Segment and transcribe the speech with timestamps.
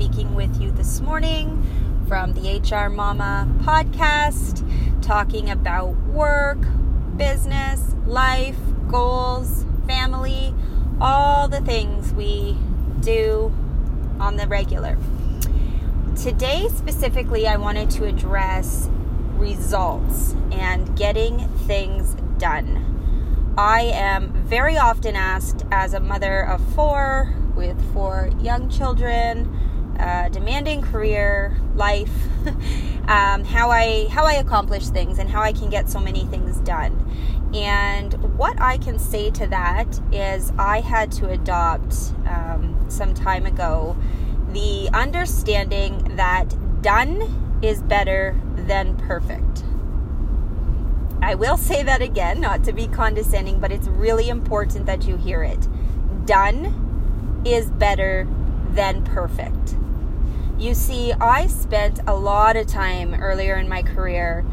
[0.00, 1.62] speaking with you this morning
[2.08, 4.64] from the HR Mama podcast,
[5.02, 6.56] talking about work,
[7.18, 8.56] business, life,
[8.88, 10.54] goals, family,
[11.02, 12.56] all the things we
[13.00, 13.52] do
[14.18, 14.96] on the regular.
[16.16, 18.88] Today, specifically, I wanted to address
[19.34, 23.54] results and getting things done.
[23.58, 29.69] I am very often asked, as a mother of four with four young children,
[30.30, 32.12] demanding career, life,
[33.08, 36.58] um, how I how I accomplish things and how I can get so many things
[36.60, 36.92] done.
[37.54, 41.94] And what I can say to that is, I had to adopt
[42.26, 43.96] um, some time ago
[44.52, 49.64] the understanding that done is better than perfect.
[51.22, 55.16] I will say that again, not to be condescending, but it's really important that you
[55.16, 55.68] hear it.
[56.24, 58.26] Done is better
[58.70, 59.74] than perfect.
[60.60, 64.44] You see, I spent a lot of time earlier in my career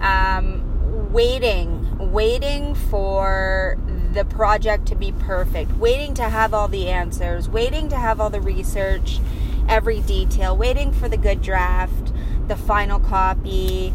[0.00, 3.76] um, waiting, waiting for
[4.14, 8.30] the project to be perfect, waiting to have all the answers, waiting to have all
[8.30, 9.20] the research,
[9.68, 12.10] every detail, waiting for the good draft,
[12.48, 13.92] the final copy.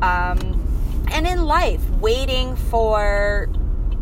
[0.00, 0.64] Um,
[1.10, 3.48] and in life, waiting for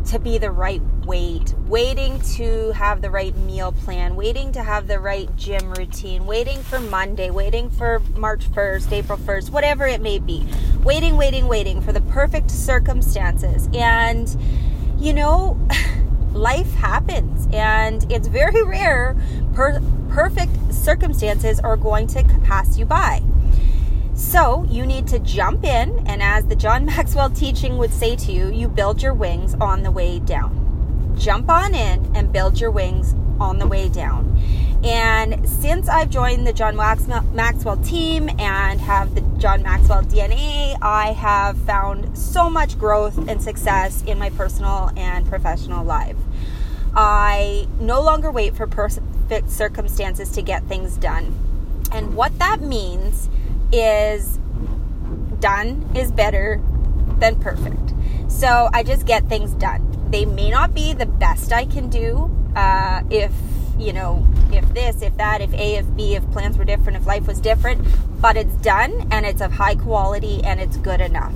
[0.07, 4.87] to be the right weight, waiting to have the right meal plan, waiting to have
[4.87, 10.01] the right gym routine, waiting for Monday, waiting for March 1st, April 1st, whatever it
[10.01, 10.47] may be.
[10.83, 13.67] Waiting, waiting, waiting for the perfect circumstances.
[13.73, 14.33] And,
[14.97, 15.59] you know,
[16.31, 19.15] life happens and it's very rare
[19.53, 23.21] per- perfect circumstances are going to pass you by.
[24.27, 28.31] So you need to jump in, and as the John Maxwell teaching would say to
[28.33, 31.15] you, you build your wings on the way down.
[31.17, 34.37] Jump on in and build your wings on the way down.
[34.83, 41.13] And since I've joined the John Maxwell team and have the John Maxwell DNA, I
[41.13, 46.17] have found so much growth and success in my personal and professional life.
[46.93, 51.33] I no longer wait for perfect circumstances to get things done.
[51.93, 53.29] And what that means
[53.71, 54.39] is
[55.39, 56.61] done is better
[57.19, 57.93] than perfect.
[58.27, 60.07] So I just get things done.
[60.09, 63.31] They may not be the best I can do uh, if,
[63.77, 67.05] you know, if this, if that, if A, if B, if plans were different, if
[67.05, 67.85] life was different,
[68.21, 71.33] but it's done and it's of high quality and it's good enough.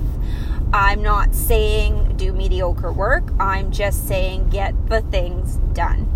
[0.72, 6.08] I'm not saying do mediocre work, I'm just saying get the things done.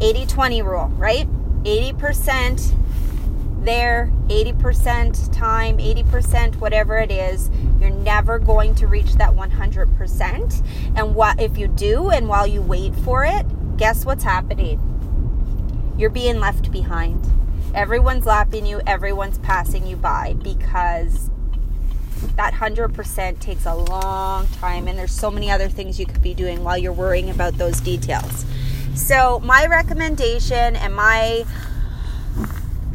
[0.00, 1.28] 80 20 rule, right?
[1.62, 2.74] 80%
[3.64, 7.50] there 80% time, 80% whatever it is,
[7.80, 10.66] you're never going to reach that 100%.
[10.96, 14.78] And what if you do and while you wait for it, guess what's happening?
[15.98, 17.26] You're being left behind.
[17.74, 21.30] Everyone's lapping you, everyone's passing you by because
[22.36, 26.34] that 100% takes a long time and there's so many other things you could be
[26.34, 28.44] doing while you're worrying about those details.
[28.94, 31.44] So, my recommendation and my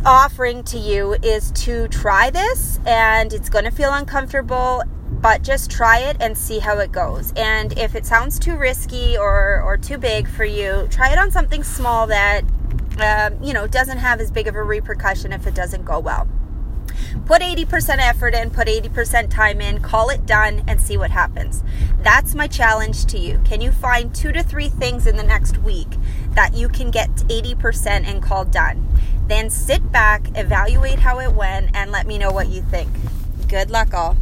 [0.05, 4.83] offering to you is to try this and it's going to feel uncomfortable
[5.21, 9.17] but just try it and see how it goes and if it sounds too risky
[9.17, 12.43] or, or too big for you try it on something small that
[12.99, 16.27] um, you know doesn't have as big of a repercussion if it doesn't go well
[17.25, 21.63] Put 80% effort in, put 80% time in, call it done, and see what happens.
[22.01, 23.39] That's my challenge to you.
[23.43, 25.97] Can you find two to three things in the next week
[26.31, 28.87] that you can get 80% and call done?
[29.27, 32.89] Then sit back, evaluate how it went, and let me know what you think.
[33.47, 34.17] Good luck, all.